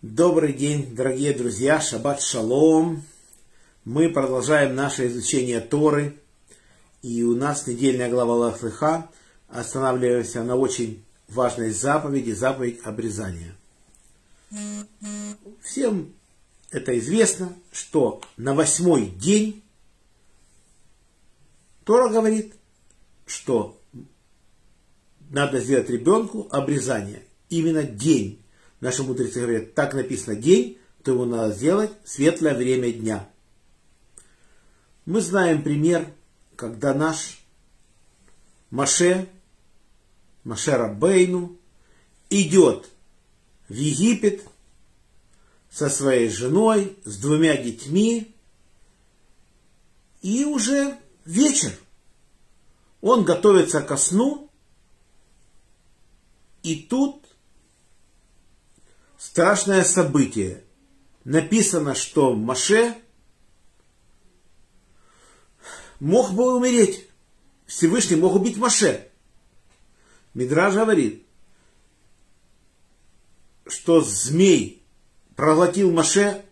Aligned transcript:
Добрый 0.00 0.52
день, 0.52 0.94
дорогие 0.94 1.32
друзья, 1.32 1.80
шаббат 1.80 2.22
шалом. 2.22 3.02
Мы 3.84 4.08
продолжаем 4.08 4.76
наше 4.76 5.08
изучение 5.08 5.58
Торы. 5.58 6.20
И 7.02 7.24
у 7.24 7.34
нас 7.34 7.66
недельная 7.66 8.08
глава 8.08 8.36
Лахлыха. 8.36 9.10
Останавливаемся 9.48 10.44
на 10.44 10.54
очень 10.54 11.04
важной 11.26 11.72
заповеди, 11.72 12.30
заповедь 12.30 12.78
обрезания. 12.84 13.56
Всем 15.60 16.14
это 16.70 16.96
известно, 16.96 17.52
что 17.72 18.20
на 18.36 18.54
восьмой 18.54 19.06
день 19.06 19.64
Тора 21.82 22.08
говорит, 22.08 22.54
что 23.26 23.76
надо 25.28 25.58
сделать 25.58 25.90
ребенку 25.90 26.46
обрезание. 26.52 27.24
Именно 27.48 27.82
день 27.82 28.40
Наши 28.80 29.02
мудрецы 29.02 29.40
говорят, 29.40 29.74
так 29.74 29.94
написано 29.94 30.36
день, 30.36 30.78
то 31.02 31.12
его 31.12 31.24
надо 31.24 31.54
сделать 31.54 31.90
светлое 32.04 32.54
время 32.54 32.92
дня. 32.92 33.28
Мы 35.04 35.20
знаем 35.20 35.62
пример, 35.62 36.12
когда 36.54 36.94
наш 36.94 37.42
Маше, 38.70 39.28
Маше 40.44 40.72
Рабейну, 40.72 41.56
идет 42.30 42.88
в 43.68 43.74
Египет 43.74 44.42
со 45.70 45.88
своей 45.88 46.28
женой, 46.28 46.96
с 47.04 47.18
двумя 47.18 47.56
детьми, 47.56 48.34
и 50.22 50.44
уже 50.44 50.98
вечер. 51.24 51.72
Он 53.00 53.24
готовится 53.24 53.80
ко 53.80 53.96
сну, 53.96 54.50
и 56.62 56.82
тут 56.82 57.27
страшное 59.18 59.84
событие. 59.84 60.64
Написано, 61.24 61.94
что 61.94 62.34
Маше 62.34 62.94
мог 66.00 66.32
бы 66.32 66.56
умереть. 66.56 67.06
Всевышний 67.66 68.16
мог 68.16 68.34
убить 68.34 68.56
Маше. 68.56 69.08
Мидраж 70.32 70.74
говорит, 70.74 71.26
что 73.66 74.00
змей 74.00 74.82
проглотил 75.36 75.90
Маше 75.92 76.44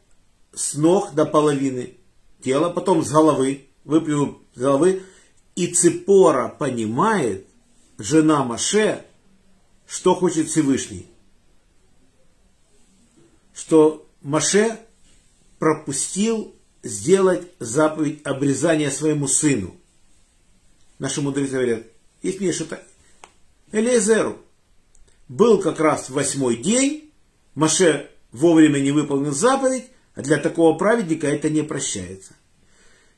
с 0.53 0.75
ног 0.75 1.15
до 1.15 1.25
половины 1.25 1.97
тела, 2.43 2.69
потом 2.69 3.03
с 3.03 3.11
головы, 3.11 3.69
выплюнул 3.85 4.43
с 4.55 4.59
головы, 4.59 5.05
и 5.55 5.69
Ципора 5.69 6.49
понимает, 6.49 7.47
жена 7.97 8.45
Маше, 8.45 9.07
что 9.87 10.15
хочет 10.15 10.49
Всевышний 10.49 11.09
что 13.57 14.07
Маше 14.21 14.79
пропустил 15.59 16.55
сделать 16.83 17.49
заповедь 17.59 18.21
обрезания 18.25 18.91
своему 18.91 19.27
сыну. 19.27 19.75
Наши 20.99 21.23
мудрецы 21.23 21.53
говорят, 21.53 21.83
есть 22.23 22.41
мне 22.41 22.53
что-то. 22.53 22.83
Элиезеру 23.73 24.37
был 25.29 25.59
как 25.61 25.81
раз 25.81 26.11
восьмой 26.11 26.57
день, 26.57 27.11
Маше 27.55 28.11
вовремя 28.31 28.79
не 28.79 28.93
выполнил 28.93 29.33
заповедь, 29.33 29.87
а 30.15 30.23
для 30.23 30.37
такого 30.37 30.77
праведника 30.77 31.27
это 31.27 31.49
не 31.49 31.63
прощается. 31.63 32.35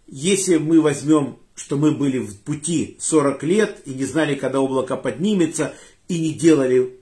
Если 0.06 0.56
мы 0.56 0.80
возьмем, 0.80 1.38
что 1.56 1.76
мы 1.76 1.90
были 1.92 2.18
в 2.18 2.38
пути 2.38 2.96
40 3.00 3.42
лет 3.42 3.82
и 3.86 3.90
не 3.92 4.04
знали, 4.04 4.36
когда 4.36 4.60
облако 4.60 4.96
поднимется, 4.96 5.74
и 6.06 6.18
не 6.20 6.32
делали 6.32 6.97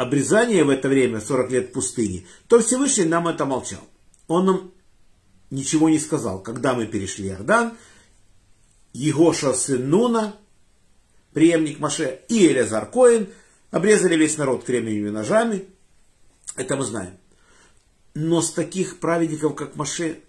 обрезание 0.00 0.64
в 0.64 0.70
это 0.70 0.88
время, 0.88 1.20
40 1.20 1.50
лет 1.50 1.72
пустыни, 1.74 2.26
то 2.48 2.58
Всевышний 2.60 3.04
нам 3.04 3.28
это 3.28 3.44
молчал. 3.44 3.82
Он 4.28 4.46
нам 4.46 4.70
ничего 5.50 5.90
не 5.90 5.98
сказал. 5.98 6.42
Когда 6.42 6.72
мы 6.72 6.86
перешли 6.86 7.28
Иордан, 7.28 7.76
Егоша 8.94 9.52
сын 9.52 9.90
Нуна, 9.90 10.36
преемник 11.34 11.80
Маше, 11.80 12.20
и 12.28 12.46
Элязар 12.46 12.90
Коин 12.90 13.28
обрезали 13.70 14.16
весь 14.16 14.38
народ 14.38 14.64
кремниевыми 14.64 15.10
ножами. 15.10 15.66
Это 16.56 16.76
мы 16.76 16.84
знаем. 16.84 17.18
Но 18.14 18.40
с 18.40 18.52
таких 18.52 19.00
праведников, 19.00 19.54
как 19.54 19.76
Маше, 19.76 20.20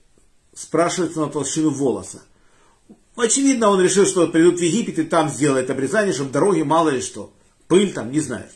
спрашивается 0.53 1.21
на 1.21 1.27
толщину 1.27 1.69
волоса. 1.69 2.21
Очевидно, 3.15 3.69
он 3.69 3.81
решил, 3.81 4.05
что 4.05 4.27
придут 4.27 4.59
в 4.59 4.63
Египет 4.63 4.99
и 4.99 5.03
там 5.03 5.29
сделает 5.29 5.69
обрезание, 5.69 6.13
чтобы 6.13 6.31
дороги 6.31 6.61
мало 6.61 6.89
ли 6.89 6.99
что. 6.99 7.33
Пыль 7.69 7.93
там, 7.93 8.11
не 8.11 8.19
знаешь. 8.19 8.51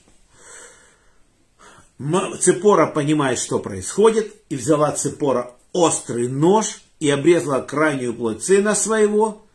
Цепора 1.97 2.87
понимает, 2.87 3.39
что 3.39 3.59
происходит, 3.59 4.35
и 4.49 4.55
взяла 4.55 4.91
Цепора 4.91 5.55
острый 5.71 6.27
нож 6.27 6.81
и 6.99 7.09
обрезала 7.09 7.61
крайнюю 7.61 8.13
плоть 8.13 8.43
сына 8.43 8.75
своего, 8.75 9.45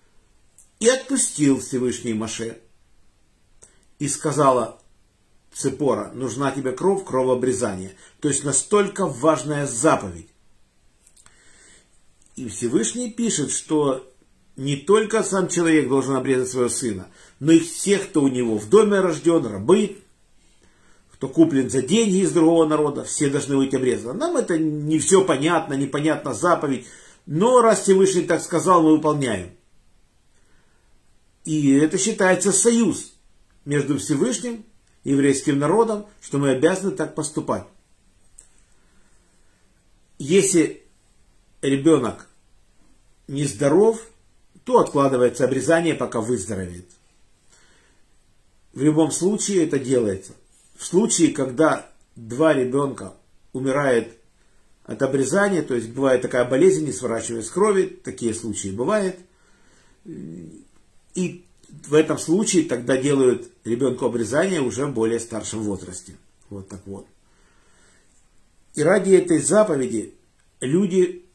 и 0.79 0.89
отпустил 0.89 1.61
Всевышний 1.61 2.15
Маше. 2.15 2.59
И 3.99 4.09
сказала 4.09 4.81
Цепора, 5.53 6.11
нужна 6.15 6.51
тебе 6.51 6.73
кровь, 6.73 7.05
кровообрезание. 7.05 7.95
То 8.21 8.29
есть 8.29 8.45
настолько 8.45 9.07
важная 9.07 9.67
заповедь. 9.67 10.29
И 12.37 12.49
Всевышний 12.49 13.11
пишет, 13.11 13.51
что 13.51 14.11
не 14.57 14.77
только 14.77 15.23
сам 15.23 15.49
человек 15.49 15.89
должен 15.89 16.17
обрезать 16.17 16.51
своего 16.51 16.71
сына, 16.71 17.09
но 17.39 17.53
и 17.53 17.61
всех, 17.61 18.09
кто 18.09 18.23
у 18.23 18.29
него 18.29 18.57
в 18.57 18.69
доме 18.71 19.01
рожден, 19.01 19.45
рабы, 19.45 19.99
кто 21.21 21.29
куплен 21.29 21.69
за 21.69 21.83
деньги 21.83 22.23
из 22.23 22.33
другого 22.33 22.65
народа, 22.65 23.05
все 23.05 23.29
должны 23.29 23.55
быть 23.55 23.75
обрезаны. 23.75 24.15
Нам 24.15 24.39
это 24.39 24.59
не 24.59 24.99
все 24.99 25.23
понятно, 25.23 25.75
непонятна 25.75 26.33
заповедь, 26.33 26.87
но 27.27 27.61
раз 27.61 27.83
Всевышний 27.83 28.23
так 28.23 28.41
сказал, 28.41 28.83
мы 28.83 28.97
выполняем. 28.97 29.51
И 31.45 31.73
это 31.73 31.99
считается 31.99 32.53
союз 32.53 33.13
между 33.67 33.99
Всевышним 33.99 34.65
и 35.05 35.11
еврейским 35.11 35.59
народом, 35.59 36.07
что 36.23 36.39
мы 36.39 36.53
обязаны 36.53 36.93
так 36.93 37.15
поступать. 37.15 37.67
Если 40.19 40.85
ребенок 41.61 42.31
нездоров, 43.29 44.01
то 44.65 44.79
откладывается 44.79 45.45
обрезание, 45.45 45.95
пока 45.95 46.23
выздоровеет. 46.23 46.87
В 48.73 48.81
любом 48.81 49.11
случае 49.11 49.67
это 49.67 49.79
делается. 49.79 50.33
В 50.81 50.87
случае, 50.87 51.33
когда 51.33 51.93
два 52.17 52.55
ребенка 52.55 53.13
умирают 53.53 54.09
от 54.85 55.03
обрезания, 55.03 55.61
то 55.61 55.75
есть 55.75 55.91
бывает 55.91 56.23
такая 56.23 56.47
болезнь, 56.49 56.87
не 56.87 56.93
сворачиваясь 56.93 57.51
крови, 57.51 58.01
такие 58.03 58.33
случаи 58.33 58.69
бывают. 58.69 59.17
И 60.07 61.45
в 61.69 61.93
этом 61.93 62.17
случае 62.17 62.65
тогда 62.65 62.97
делают 62.97 63.51
ребенку 63.63 64.07
обрезание 64.07 64.63
уже 64.63 64.87
в 64.87 64.95
более 64.95 65.21
старшем 65.21 65.65
возрасте. 65.65 66.15
Вот 66.49 66.71
так 66.71 66.81
вот. 66.87 67.07
И 68.75 68.83
ради 68.83 69.13
этой 69.13 69.39
заповеди 69.39 70.15
люди 70.61 71.27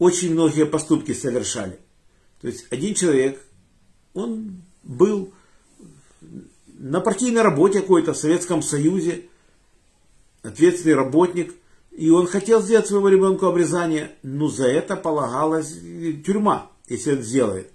очень 0.00 0.32
многие 0.32 0.66
поступки 0.66 1.14
совершали. 1.14 1.78
То 2.40 2.48
есть 2.48 2.66
один 2.70 2.94
человек, 2.96 3.40
он 4.12 4.64
был 4.82 5.32
на 6.82 7.00
партийной 7.00 7.42
работе 7.42 7.80
какой-то 7.80 8.12
в 8.12 8.16
Советском 8.16 8.60
Союзе, 8.60 9.28
ответственный 10.42 10.96
работник, 10.96 11.54
и 11.92 12.10
он 12.10 12.26
хотел 12.26 12.60
сделать 12.60 12.88
своему 12.88 13.06
ребенку 13.06 13.46
обрезание, 13.46 14.16
но 14.24 14.48
за 14.48 14.66
это 14.66 14.96
полагалась 14.96 15.72
тюрьма, 16.26 16.72
если 16.88 17.12
он 17.12 17.22
сделает. 17.22 17.70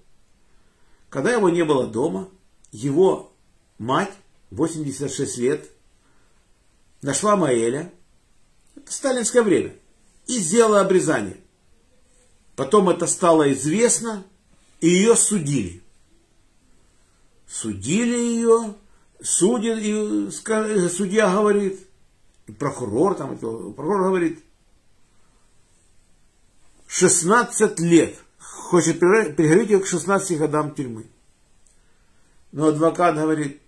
Когда 1.07 1.31
его 1.31 1.49
не 1.49 1.63
было 1.63 1.87
дома, 1.87 2.27
его 2.73 3.31
мать, 3.77 4.11
86 4.51 5.37
лет, 5.37 5.69
нашла 7.01 7.37
Маэля, 7.37 7.93
это 8.75 8.91
сталинское 8.91 9.41
время, 9.41 9.73
и 10.25 10.37
сделала 10.39 10.81
обрезание. 10.81 11.37
Потом 12.57 12.89
это 12.89 13.07
стало 13.07 13.53
известно, 13.53 14.25
и 14.81 14.89
ее 14.89 15.15
судили. 15.15 15.81
Судили 17.47 18.17
ее, 18.17 18.75
судит, 19.21 19.79
и 19.79 20.29
судья 20.89 21.31
говорит, 21.31 21.79
прокурор 22.59 23.15
там, 23.15 23.37
прокурор 23.37 24.09
говорит, 24.09 24.43
16 26.87 27.79
лет, 27.79 28.15
хочет 28.39 28.99
приговорить 28.99 29.69
ее 29.69 29.79
к 29.79 29.87
16 29.87 30.37
годам 30.37 30.73
тюрьмы. 30.73 31.05
Но 32.51 32.67
адвокат 32.67 33.15
говорит, 33.15 33.61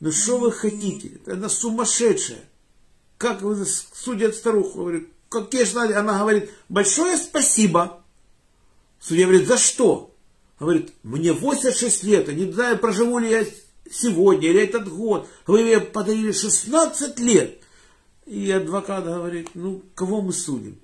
ну 0.00 0.10
что 0.10 0.38
вы 0.38 0.52
хотите, 0.52 1.20
она 1.26 1.48
сумасшедшая. 1.48 2.44
Как 3.18 3.42
вы 3.42 3.64
судят 3.64 4.34
старуху? 4.34 4.80
Говорит, 4.80 5.08
какие 5.28 5.64
же 5.64 5.78
Она 5.78 6.18
говорит, 6.18 6.50
большое 6.68 7.16
спасибо. 7.16 8.02
Судья 9.00 9.26
говорит, 9.26 9.46
за 9.46 9.58
что? 9.58 10.12
Говорит, 10.58 10.92
мне 11.02 11.32
86 11.32 12.02
лет, 12.04 12.28
не 12.28 12.50
знаю, 12.52 12.78
проживу 12.78 13.18
ли 13.18 13.30
я 13.30 13.44
сегодня 13.90 14.48
или 14.48 14.62
этот 14.62 14.88
год, 14.88 15.28
вы 15.46 15.62
мне 15.62 15.80
подарили 15.80 16.32
16 16.32 17.18
лет. 17.20 17.58
И 18.26 18.50
адвокат 18.50 19.04
говорит, 19.04 19.50
ну, 19.54 19.82
кого 19.94 20.22
мы 20.22 20.32
судим? 20.32 20.78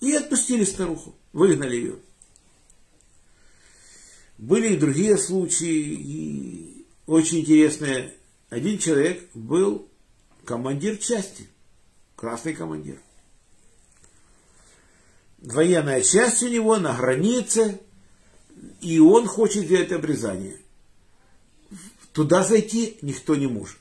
И 0.00 0.12
отпустили 0.12 0.64
старуху, 0.64 1.14
выгнали 1.32 1.76
ее. 1.76 1.98
Были 4.36 4.74
и 4.74 4.76
другие 4.76 5.18
случаи, 5.18 5.66
и 5.66 6.86
очень 7.06 7.40
интересные. 7.40 8.14
Один 8.50 8.78
человек 8.78 9.28
был 9.34 9.88
командир 10.44 10.96
части, 10.98 11.48
красный 12.14 12.54
командир. 12.54 13.00
Военная 15.38 16.02
часть 16.02 16.42
у 16.42 16.48
него 16.48 16.78
на 16.78 16.96
границе, 16.96 17.80
и 18.80 18.98
он 18.98 19.26
хочет 19.26 19.64
сделать 19.64 19.92
обрезание. 19.92 20.56
Туда 22.12 22.42
зайти 22.42 22.98
никто 23.02 23.36
не 23.36 23.46
может. 23.46 23.76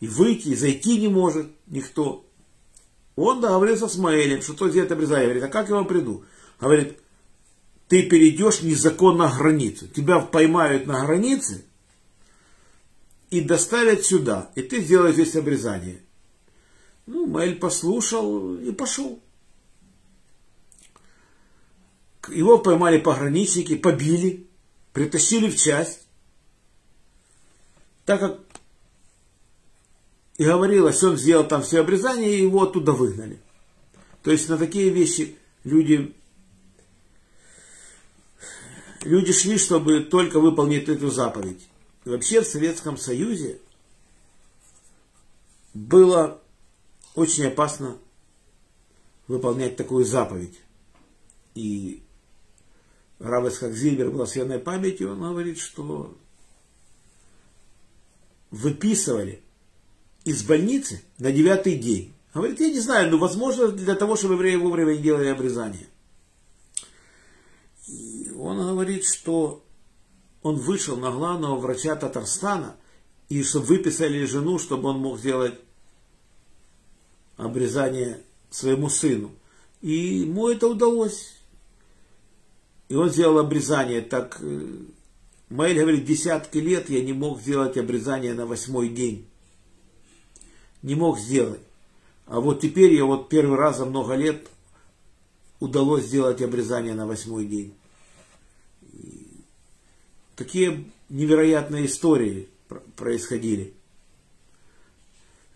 И 0.00 0.06
выйти, 0.06 0.48
и 0.48 0.56
зайти 0.56 0.98
не 0.98 1.08
может 1.08 1.48
никто. 1.66 2.26
Он 3.16 3.40
договорился 3.40 3.88
с 3.88 3.96
Маэлем, 3.96 4.42
что 4.42 4.54
тот 4.54 4.70
сделает 4.70 4.92
обрезание. 4.92 5.26
Говорит, 5.26 5.44
а 5.44 5.48
как 5.48 5.68
я 5.68 5.76
вам 5.76 5.86
приду? 5.86 6.24
Говорит, 6.60 6.98
ты 7.88 8.02
перейдешь 8.02 8.62
незаконно 8.62 9.32
границу. 9.36 9.86
Тебя 9.88 10.18
поймают 10.20 10.86
на 10.86 11.04
границе 11.06 11.64
и 13.30 13.40
доставят 13.40 14.04
сюда. 14.04 14.50
И 14.54 14.62
ты 14.62 14.82
сделаешь 14.82 15.14
здесь 15.14 15.36
обрезание. 15.36 16.00
Ну, 17.06 17.26
Маэль 17.26 17.56
послушал 17.56 18.56
и 18.56 18.72
пошел. 18.72 19.20
Его 22.28 22.58
поймали 22.58 22.98
пограничники, 22.98 23.76
побили, 23.76 24.46
притащили 24.92 25.50
в 25.50 25.56
часть. 25.56 26.03
Так 28.04 28.20
как 28.20 28.40
и 30.36 30.44
говорилось, 30.44 31.02
он 31.02 31.16
сделал 31.16 31.46
там 31.46 31.62
все 31.62 31.80
обрезания, 31.80 32.28
и 32.28 32.42
его 32.42 32.62
оттуда 32.64 32.92
выгнали. 32.92 33.40
То 34.22 34.30
есть 34.30 34.48
на 34.48 34.58
такие 34.58 34.90
вещи 34.90 35.36
люди, 35.62 36.14
люди 39.02 39.32
шли, 39.32 39.58
чтобы 39.58 40.00
только 40.00 40.40
выполнить 40.40 40.88
эту 40.88 41.10
заповедь. 41.10 41.66
И 42.04 42.10
вообще 42.10 42.40
в 42.40 42.46
Советском 42.46 42.98
Союзе 42.98 43.60
было 45.72 46.40
очень 47.14 47.46
опасно 47.46 47.96
выполнять 49.28 49.76
такую 49.76 50.04
заповедь. 50.04 50.58
И 51.54 52.02
Рав 53.20 53.46
Исхак 53.46 53.72
Зильбер, 53.72 54.10
благословенной 54.10 54.58
памяти, 54.58 55.04
он 55.04 55.20
говорит, 55.20 55.58
что 55.58 56.16
выписывали 58.54 59.42
из 60.24 60.44
больницы 60.44 61.02
на 61.18 61.32
девятый 61.32 61.76
день. 61.76 62.14
Говорит, 62.32 62.60
я 62.60 62.70
не 62.70 62.80
знаю, 62.80 63.10
но 63.10 63.18
возможно 63.18 63.68
для 63.68 63.94
того, 63.96 64.16
чтобы 64.16 64.34
евреи 64.34 64.56
вовремя 64.56 64.94
не 64.94 65.02
делали 65.02 65.28
обрезание. 65.28 65.88
И 67.88 68.32
он 68.36 68.58
говорит, 68.58 69.04
что 69.04 69.64
он 70.42 70.56
вышел 70.56 70.96
на 70.96 71.10
главного 71.10 71.56
врача 71.56 71.96
Татарстана, 71.96 72.76
и 73.28 73.42
чтобы 73.42 73.66
выписали 73.66 74.24
жену, 74.24 74.58
чтобы 74.58 74.90
он 74.90 74.98
мог 74.98 75.18
сделать 75.18 75.54
обрезание 77.36 78.20
своему 78.50 78.88
сыну. 78.88 79.32
И 79.80 80.20
ему 80.20 80.48
это 80.48 80.68
удалось. 80.68 81.34
И 82.88 82.94
он 82.94 83.10
сделал 83.10 83.38
обрезание. 83.38 84.00
Так 84.00 84.38
э, 84.40 84.76
Маэль 85.48 85.80
говорит, 85.80 86.04
десятки 86.04 86.58
лет 86.58 86.90
я 86.90 87.02
не 87.02 87.12
мог 87.12 87.40
сделать 87.40 87.76
обрезание 87.76 88.34
на 88.34 88.46
восьмой 88.46 88.88
день 88.88 89.28
не 90.84 90.94
мог 90.94 91.18
сделать. 91.18 91.60
А 92.26 92.40
вот 92.40 92.60
теперь 92.60 92.92
я 92.92 93.04
вот 93.06 93.28
первый 93.30 93.58
раз 93.58 93.78
за 93.78 93.86
много 93.86 94.14
лет 94.14 94.46
удалось 95.58 96.04
сделать 96.04 96.42
обрезание 96.42 96.94
на 96.94 97.06
восьмой 97.06 97.46
день. 97.46 97.74
И 98.92 99.40
такие 100.36 100.84
невероятные 101.08 101.86
истории 101.86 102.48
происходили. 102.96 103.72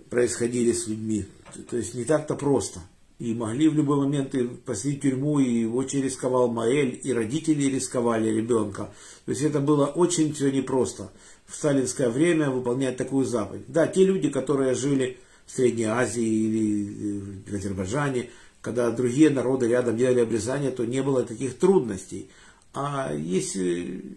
Происходили 0.08 0.73
с 0.73 0.87
людьми. 0.87 1.26
То 1.69 1.76
есть 1.76 1.93
не 1.93 2.05
так-то 2.05 2.35
просто. 2.35 2.81
И 3.19 3.35
могли 3.35 3.69
в 3.69 3.75
любой 3.75 3.97
момент 3.97 4.35
и 4.37 4.44
посадить 4.44 5.00
в 5.00 5.03
тюрьму, 5.03 5.41
и 5.41 5.65
очень 5.65 6.03
рисковал 6.03 6.49
Маэль, 6.49 7.00
и 7.03 7.12
родители 7.12 7.65
рисковали 7.65 8.31
ребенка. 8.31 8.94
То 9.25 9.32
есть 9.32 9.43
это 9.43 9.59
было 9.59 9.87
очень 9.87 10.32
все 10.32 10.53
непросто 10.53 11.11
в 11.47 11.56
сталинское 11.56 12.11
время 12.11 12.50
выполнять 12.50 12.97
такую 12.97 13.25
заповедь. 13.25 13.65
Да, 13.67 13.88
те 13.88 14.05
люди, 14.05 14.29
которые 14.29 14.75
жили 14.75 15.19
в 15.47 15.50
Средней 15.50 15.87
Азии 15.87 16.23
или 16.23 17.20
в 17.44 17.55
Азербайджане, 17.55 18.31
когда 18.61 18.91
другие 18.91 19.31
народы 19.31 19.67
рядом 19.67 19.97
делали 19.97 20.21
обрезание, 20.21 20.71
то 20.71 20.85
не 20.85 21.03
было 21.03 21.25
таких 21.25 21.59
трудностей. 21.59 22.31
А 22.73 23.12
если 23.14 24.17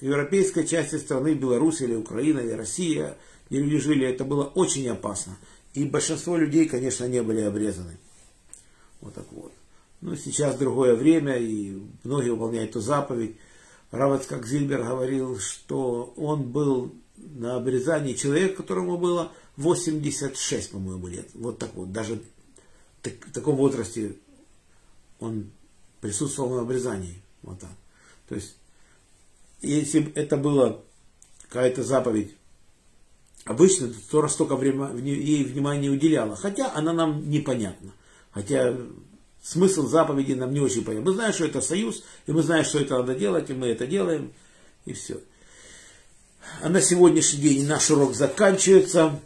в 0.00 0.04
европейской 0.04 0.66
части 0.66 0.96
страны, 0.96 1.34
Беларусь 1.34 1.80
или 1.80 1.94
Украина 1.94 2.40
или 2.40 2.52
Россия, 2.52 3.16
где 3.48 3.60
люди 3.60 3.78
жили, 3.78 4.06
это 4.06 4.24
было 4.24 4.44
очень 4.44 4.88
опасно. 4.88 5.38
И 5.74 5.84
большинство 5.84 6.36
людей, 6.36 6.66
конечно, 6.66 7.06
не 7.06 7.22
были 7.22 7.40
обрезаны. 7.40 7.96
Вот 9.00 9.14
так 9.14 9.26
вот. 9.32 9.52
Но 10.00 10.14
сейчас 10.16 10.56
другое 10.56 10.94
время, 10.94 11.36
и 11.36 11.80
многие 12.04 12.30
выполняют 12.30 12.70
эту 12.70 12.80
заповедь. 12.80 13.36
Равац, 13.90 14.26
как 14.26 14.46
Зильбер 14.46 14.82
говорил, 14.82 15.38
что 15.38 16.12
он 16.16 16.44
был 16.44 16.92
на 17.16 17.56
обрезании 17.56 18.14
человек, 18.14 18.56
которому 18.56 18.98
было 18.98 19.32
86, 19.56 20.70
по-моему, 20.70 21.08
лет. 21.08 21.28
Вот 21.34 21.58
так 21.58 21.74
вот. 21.74 21.90
Даже 21.90 22.20
в 23.02 23.32
таком 23.32 23.56
возрасте 23.56 24.14
он 25.18 25.50
присутствовал 26.00 26.56
на 26.56 26.60
обрезании. 26.62 27.22
Вот 27.42 27.58
так. 27.58 27.70
То 28.28 28.34
есть, 28.34 28.56
если 29.62 30.00
бы 30.00 30.12
это 30.14 30.36
была 30.36 30.80
какая-то 31.48 31.82
заповедь 31.82 32.34
обычно, 33.44 33.88
то 33.88 33.94
Тора 34.10 34.28
столько 34.28 34.54
времени, 34.54 35.08
ей 35.08 35.44
внимания 35.44 35.80
не 35.80 35.90
уделяла. 35.90 36.36
Хотя 36.36 36.72
она 36.74 36.92
нам 36.92 37.28
непонятна. 37.28 37.92
Хотя 38.38 38.76
смысл 39.42 39.88
заповеди 39.88 40.34
нам 40.34 40.54
не 40.54 40.60
очень 40.60 40.84
понятен. 40.84 41.04
Мы 41.04 41.12
знаем, 41.12 41.32
что 41.32 41.44
это 41.44 41.60
союз, 41.60 42.04
и 42.28 42.30
мы 42.30 42.42
знаем, 42.42 42.64
что 42.64 42.78
это 42.78 42.98
надо 42.98 43.16
делать, 43.16 43.50
и 43.50 43.52
мы 43.52 43.66
это 43.66 43.84
делаем, 43.84 44.32
и 44.84 44.92
все. 44.92 45.18
А 46.62 46.68
на 46.68 46.80
сегодняшний 46.80 47.40
день 47.40 47.66
наш 47.66 47.90
урок 47.90 48.14
заканчивается. 48.14 49.18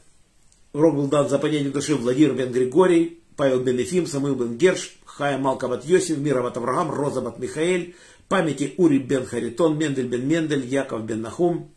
Урок 0.72 0.94
был 0.94 1.08
дан 1.08 1.28
за 1.28 1.38
понятие 1.38 1.68
души 1.68 1.94
Владимир 1.94 2.32
бен 2.32 2.52
Григорий, 2.52 3.22
Павел 3.36 3.60
бен 3.60 3.76
Ефим, 3.76 4.06
Самуил 4.06 4.34
бен 4.34 4.56
Герш, 4.56 4.96
Хая 5.04 5.36
Малкабат 5.36 5.84
Йосиф, 5.84 6.16
Мироват 6.16 6.56
Авраам, 6.56 6.90
Розабат 6.90 7.38
Михаэль, 7.38 7.94
памяти 8.30 8.72
Ури 8.78 8.96
бен 8.96 9.26
Харитон, 9.26 9.76
Мендель 9.76 10.08
бен 10.08 10.26
Мендель, 10.26 10.64
Яков 10.64 11.04
бен 11.04 11.20
Нахум, 11.20 11.70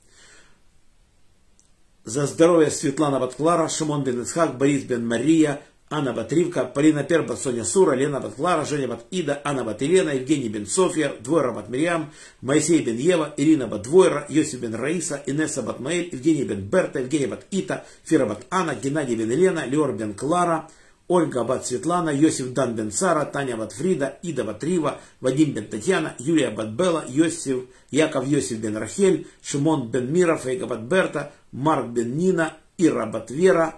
за 2.06 2.28
здоровье 2.28 2.72
Светлана 2.72 3.20
Батклара, 3.20 3.68
Шимон 3.68 4.06
бен 4.06 4.24
Исхак, 4.24 4.58
Борис 4.58 4.86
бен 4.86 5.06
Мария, 5.06 5.62
Анна 5.90 6.14
Батривка, 6.14 6.66
Полина 6.66 7.04
Перба, 7.04 7.36
Соня 7.36 7.64
Сура, 7.64 7.96
Лена 7.96 8.20
Батклара, 8.20 8.66
Женя 8.66 8.88
Бат 8.88 9.06
Ида, 9.12 9.40
Анна 9.44 9.64
Бат 9.64 9.82
Евгений 9.84 10.50
бен 10.50 10.66
Софья, 10.66 11.14
Двойра 11.20 11.52
Бат 11.52 11.70
Мирьям, 11.70 12.12
Моисей 12.42 12.84
бен 12.84 12.98
Ева, 12.98 13.36
Ирина 13.38 13.68
Бат 13.68 13.84
Двойра, 13.84 14.26
Йосиф 14.28 14.62
бен 14.62 14.74
Раиса, 14.74 15.22
Инесса 15.28 15.62
Бат 15.62 15.80
Маэль, 15.80 16.10
Евгений 16.12 16.44
бен 16.44 16.62
Берта, 16.62 17.02
Евгений 17.02 17.28
Бат 17.28 17.46
Ита, 17.52 17.84
Фира 18.04 18.26
Бат 18.26 18.48
Анна, 18.50 18.74
Геннадий 18.74 19.16
бен 19.16 19.30
Елена, 19.30 19.68
Леор 19.68 19.94
бен 19.94 20.16
Клара, 20.16 20.68
Ольга 21.08 21.44
Бат 21.44 21.68
Светлана, 21.68 22.10
Йосиф 22.10 22.52
Дан 22.54 22.74
бен 22.74 22.92
Сара, 22.92 23.26
Таня 23.26 23.56
Бат 23.56 23.72
Фрида, 23.72 24.18
Ида 24.24 24.44
Бат 24.44 24.64
Рива, 24.64 24.98
Вадим 25.22 25.54
бен 25.54 25.68
Татьяна, 25.68 26.16
Юлия 26.18 26.50
Бат 26.50 26.76
Бела, 26.76 27.06
Йосиф, 27.08 27.58
Яков 27.92 28.28
Йосиф 28.28 28.58
бен 28.58 28.76
Рахель, 28.76 29.28
Шимон 29.44 29.92
бен 29.92 30.12
Мира, 30.12 30.38
Фейга 30.38 30.66
Бат 30.66 30.88
Берта, 30.88 31.32
Марк 31.54 31.90
бен 31.90 32.18
Нина, 32.18 32.54
Ира 32.80 33.06
Бат 33.06 33.30
Вера, 33.30 33.76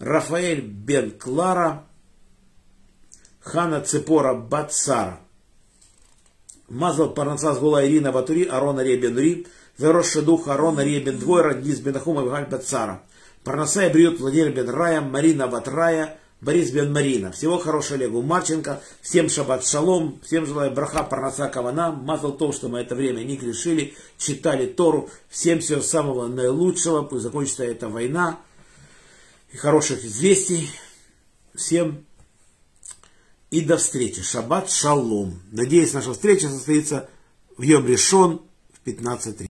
Рафаэль 0.00 0.62
бен 0.62 1.10
Клара, 1.10 1.84
Хана 3.40 3.82
Цепора 3.82 4.34
Бацара. 4.34 5.20
Мазал 6.68 7.10
Парнаса 7.10 7.52
Гула 7.52 7.86
Ирина 7.86 8.10
Батури, 8.10 8.44
Арона 8.44 8.80
Ребен 8.80 9.18
Ри, 9.18 9.46
Вероша 9.76 10.22
Дух 10.22 10.48
Арона 10.48 10.80
Ребен 10.80 11.18
Двойра, 11.18 11.54
Дниз 11.54 11.80
Бен 11.80 11.96
Ахума 11.96 12.24
Галь 12.24 12.46
Бацара. 12.46 13.02
Парнаса 13.44 13.86
и 13.86 13.92
бьет 13.92 14.20
Владимир 14.20 14.52
Бен 14.52 14.70
Рая, 14.70 15.02
Марина 15.02 15.48
Батрая, 15.48 16.18
Борис 16.40 16.70
Бен 16.70 16.92
Марина. 16.92 17.32
Всего 17.32 17.58
хорошего 17.58 17.98
Олегу 17.98 18.22
Марченко. 18.22 18.80
Всем 19.02 19.28
шаббат 19.28 19.66
шалом. 19.66 20.18
Всем 20.22 20.46
желаю 20.46 20.70
браха 20.70 21.02
Парнаса 21.02 21.48
Кавана. 21.48 21.92
Мазал 21.92 22.32
то, 22.32 22.52
что 22.52 22.68
мы 22.68 22.80
это 22.80 22.94
время 22.94 23.22
не 23.22 23.36
грешили, 23.36 23.94
читали 24.16 24.66
Тору. 24.66 25.10
Всем 25.28 25.60
всего 25.60 25.82
самого 25.82 26.28
наилучшего. 26.28 27.02
Пусть 27.02 27.24
закончится 27.24 27.64
эта 27.64 27.88
война. 27.88 28.38
И 29.52 29.56
хороших 29.56 30.04
известий. 30.04 30.70
Всем 31.54 32.04
и 33.50 33.60
до 33.60 33.76
встречи. 33.76 34.22
Шаббат 34.22 34.70
шалом. 34.70 35.42
Надеюсь, 35.50 35.92
наша 35.92 36.12
встреча 36.12 36.48
состоится 36.48 37.08
в 37.56 37.62
Йом 37.62 37.86
Решон 37.86 38.42
в 38.72 38.86
15.30. 38.86 39.36